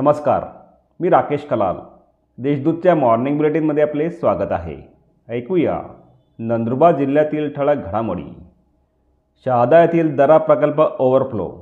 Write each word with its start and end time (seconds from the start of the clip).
नमस्कार 0.00 0.44
मी 1.00 1.08
राकेश 1.08 1.44
कलाल. 1.44 1.76
देशदूतच्या 2.38 2.94
मॉर्निंग 2.94 3.36
बुलेटिनमध्ये 3.36 3.82
आपले 3.82 4.10
स्वागत 4.10 4.52
आहे. 4.52 4.76
ऐकूया 5.28 5.80
नंदुरबार 6.38 6.96
जिल्ह्यातील 6.96 7.52
ठळक 7.56 7.76
घडामोडी. 7.76 8.22
शहादा 9.44 9.80
येथील 9.80 10.16
दरा 10.16 10.38
प्रकल्प 10.38 10.80
ओव्हरफ्लो 10.80 11.58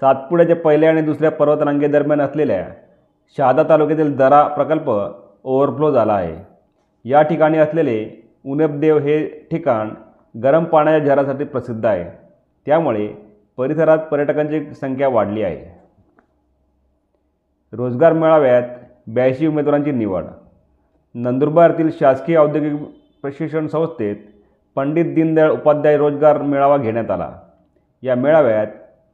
सातपुड्याच्या 0.00 0.56
पहिल्या 0.56 0.90
आणि 0.90 1.02
दुसऱ्या 1.02 1.30
पर्वतरांगेदरम्यान 1.30 2.20
असलेल्या 2.20 2.68
शहादा 3.36 3.62
तालुक्यातील 3.68 4.16
दरा 4.16 4.46
प्रकल्प 4.46 4.90
ओव्हरफ्लो 5.44 5.92
झाला 5.92 6.14
आहे. 6.14 6.36
या 7.04 7.22
ठिकाणी 7.22 7.58
असलेले 7.58 8.28
उनबदेव 8.46 8.98
हे 8.98 9.28
ठिकाण 9.50 9.90
गरम 10.42 10.64
पाण्याच्या 10.64 11.06
झरासाठी 11.06 11.44
प्रसिद्ध 11.44 11.86
आहे. 11.86 12.04
त्यामुळे 12.66 13.14
परिसरात 13.56 13.98
पर्यटकांची 13.98 14.74
संख्या 14.74 15.08
वाढली 15.08 15.42
आहे. 15.42 15.73
रोजगार 17.76 18.12
मेळाव्यात 18.12 18.62
ब्याऐंशी 19.06 19.46
उमेदवारांची 19.46 19.92
निवड. 19.92 20.24
नंदुरबारतील 21.14 21.90
शासकीय 21.92 22.36
औद्योगिक 22.36 22.80
प्रशिक्षण 23.22 23.66
संस्थेत 23.66 24.16
पंडित 24.74 25.14
दीनदयाळ 25.14 25.50
उपाध्याय 25.50 25.96
रोजगार 25.96 26.42
मेळावा 26.42 26.76
घेण्यात 26.76 27.10
आला. 27.10 27.32
या 28.02 28.14
मेळाव्यात 28.14 28.66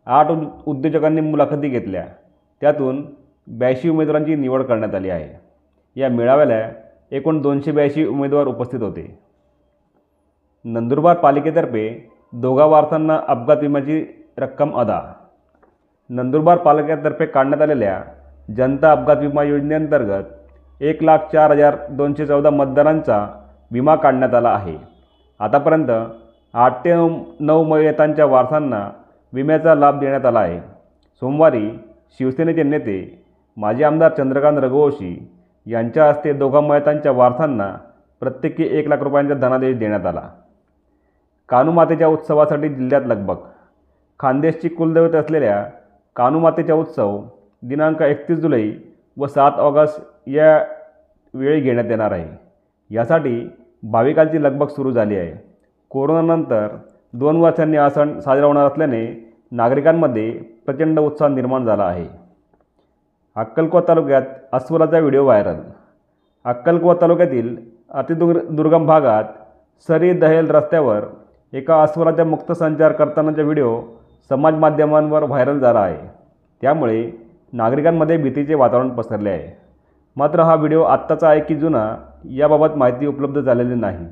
आठ 0.06 0.26
उद्योजकांनी 0.66 1.20
मुलाखती 1.20 1.68
घेतल्या. 1.68 2.06
त्यातून 2.60 3.06
ब्याऐंशी 3.46 3.88
उमेदवारांची 3.88 4.34
निवड 4.34 4.62
करण्यात 4.62 4.94
आली 4.94 5.10
आहे. 5.10 5.40
या 6.00 6.08
मेळाव्याला 6.08 6.68
एकूण 7.10 7.42
दोनशे 7.42 7.72
ब्याऐंशी 7.72 8.06
उमेदवार 8.06 8.46
उपस्थित 8.46 8.80
होते. 8.80 9.18
नंदुरबार 10.64 11.16
पालिकेतर्फे 11.16 12.08
दोघा 12.32 12.64
वारसांना 12.64 13.20
अपघात 13.28 13.56
विम्याची 13.56 14.06
रक्कम 14.38 14.74
अदा. 14.74 15.12
नंदुरबार 16.08 16.56
पालिकेतर्फे 16.56 17.26
काढण्यात 17.26 17.62
आलेल्या 17.62 18.02
जनता 18.56 18.90
अपघात 18.92 19.16
विमा 19.16 19.42
योजनेअंतर्गत 19.42 20.82
एक 20.82 21.02
लाख 21.02 21.18
चार 21.32 21.50
हजार 21.50 21.76
दोनशे 21.90 22.26
चौदा 22.26 22.50
मतदारांचा 22.50 23.26
विमा 23.70 23.94
काढण्यात 23.96 24.34
आला 24.34 24.48
आहे. 24.48 24.76
आतापर्यंत 25.40 25.90
आठ 26.54 26.84
ते 26.84 26.94
नऊ 26.94 27.08
नऊ 27.40 27.64
मयतांच्या 27.64 28.26
वारसांना 28.26 28.88
विम्याचा 29.32 29.74
लाभ 29.74 29.98
देण्यात 30.00 30.24
आला 30.26 30.40
आहे. 30.40 30.60
सोमवारी 31.22 31.68
शिवसेनेचे 32.18 32.62
नेते 32.62 33.24
माजी 33.56 33.84
आमदार 33.84 34.12
चंद्रकांत 34.12 34.58
रघुवंशी 34.58 35.16
यांच्या 35.66 36.08
हस्ते 36.08 36.32
दोघा 36.32 36.60
मयतांच्या 36.60 37.12
वारसांना 37.12 37.72
प्रत्येकी 38.22 38.68
एक 38.78 38.88
लाख 38.88 39.02
रुपयांचा 39.02 39.34
धनादेश 39.34 39.76
देण्यात 39.78 40.06
आला. 40.06 40.28
कानुमातेच्या 41.48 42.08
उत्सवासाठी 42.08 42.68
जिल्ह्यात 42.68 43.02
लगबग. 43.06 43.36
खानदेशची 44.20 44.68
कुलदैवत 44.68 45.14
असलेल्या 45.14 45.64
कानुमातेचा 46.16 46.74
उत्सव 46.74 47.20
दिनांक 47.62 48.02
एकतीस 48.02 48.38
जुलै 48.38 48.70
व 49.16 49.26
सात 49.26 49.58
ऑगस्ट 49.58 50.28
या 50.28 50.64
वेळी 51.34 51.60
घेण्यात 51.60 51.90
येणार 51.90 52.12
आहे. 52.12 52.28
यासाठी 52.90 53.48
भाविकांची 53.82 54.42
लगबग 54.42 54.66
सुरू 54.66 54.90
झाली 54.90 55.16
आहे. 55.16 55.32
कोरोनानंतर 55.90 56.66
दोन 57.12 57.36
वर्षांनी 57.36 57.76
हा 57.76 57.88
सण 57.90 58.18
साजरा 58.20 58.46
होणार 58.46 58.66
असल्याने 58.66 59.04
नागरिकांमध्ये 59.52 60.30
प्रचंड 60.66 61.00
उत्साह 61.00 61.28
निर्माण 61.28 61.64
झाला 61.64 61.84
आहे. 61.84 62.06
अक्कलकोट 63.36 63.88
तालुक्यात 63.88 64.22
अस्वलाचा 64.52 64.98
व्हिडिओ 64.98 65.24
व्हायरल. 65.24 65.60
अक्कलकोट 66.44 67.00
तालुक्यातील 67.00 67.56
अतिदुर् 67.90 68.38
दुर्गम 68.50 68.86
भागात 68.86 69.24
सरी 69.88 70.12
दहेल 70.12 70.50
रस्त्यावर 70.50 71.04
एका 71.52 71.82
अस्वलाचा 71.82 72.24
मुक्त 72.24 72.52
संचार 72.52 72.92
करतानाचा 72.92 73.42
व्हिडिओ 73.42 73.80
समाज 74.30 74.54
माध्यमांवर 74.54 75.22
व्हायरल 75.22 75.58
झाला 75.58 75.80
आहे. 75.80 76.06
त्यामुळे 76.62 77.10
नागरिकांमध्ये 77.52 78.16
भीतीचे 78.16 78.54
वातावरण 78.54 78.88
पसरले 78.88 79.30
आहे. 79.30 79.56
मात्र 80.16 80.40
हा 80.40 80.54
व्हिडिओ 80.54 80.82
आत्ताचा 80.82 81.28
आहे 81.28 81.40
की 81.40 81.54
जुना 81.54 81.96
याबाबत 82.24 82.76
माहिती 82.76 83.06
उपलब्ध 83.06 83.40
झालेली 83.40 83.74
नाही. 83.74 84.06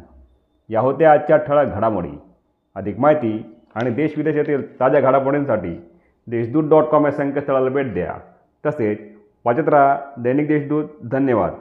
या 0.68 0.80
होत्या 0.80 1.12
आजच्या 1.12 1.36
ठळक 1.36 1.74
घडामोडी. 1.74 2.18
अधिक 2.74 3.00
माहिती 3.00 3.56
आणि 3.74 3.90
देशविदेशातील 3.90 4.80
ताज्या 4.80 5.00
घडामोडींसाठी 5.00 5.90
देशदूत 6.26 6.64
डॉट 6.64 6.84
कॉम 6.84 7.04
या 7.04 7.12
संकेतस्थळाला 7.12 7.70
भेट 7.70 7.94
द्या. 7.94 8.14
तसेच 8.66 8.98
वाचत 9.44 9.68
राहा 9.68 9.98
दैनिक 10.18 10.48
देशदूत. 10.48 10.84
धन्यवाद. 11.04 11.52